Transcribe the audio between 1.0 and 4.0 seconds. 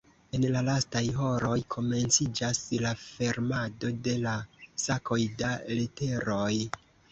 horoj komenciĝas la fermado